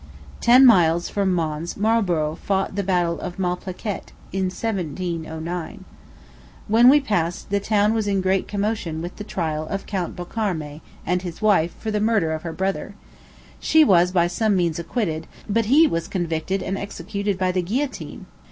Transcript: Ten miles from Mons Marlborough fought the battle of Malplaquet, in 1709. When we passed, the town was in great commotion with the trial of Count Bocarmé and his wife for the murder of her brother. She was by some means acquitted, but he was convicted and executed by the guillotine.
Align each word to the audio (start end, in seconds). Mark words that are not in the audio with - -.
Ten 0.39 0.65
miles 0.65 1.09
from 1.09 1.31
Mons 1.31 1.77
Marlborough 1.77 2.33
fought 2.33 2.75
the 2.75 2.81
battle 2.81 3.19
of 3.19 3.37
Malplaquet, 3.37 4.05
in 4.31 4.45
1709. 4.45 5.85
When 6.67 6.89
we 6.89 6.99
passed, 6.99 7.51
the 7.51 7.59
town 7.59 7.93
was 7.93 8.07
in 8.07 8.19
great 8.19 8.47
commotion 8.47 9.03
with 9.03 9.17
the 9.17 9.23
trial 9.23 9.67
of 9.67 9.85
Count 9.85 10.15
Bocarmé 10.15 10.81
and 11.05 11.21
his 11.21 11.39
wife 11.39 11.75
for 11.77 11.91
the 11.91 12.01
murder 12.01 12.31
of 12.31 12.41
her 12.41 12.51
brother. 12.51 12.95
She 13.59 13.83
was 13.83 14.11
by 14.11 14.25
some 14.25 14.55
means 14.55 14.79
acquitted, 14.79 15.27
but 15.47 15.65
he 15.65 15.85
was 15.85 16.07
convicted 16.07 16.63
and 16.63 16.79
executed 16.79 17.37
by 17.37 17.51
the 17.51 17.61
guillotine. 17.61 18.25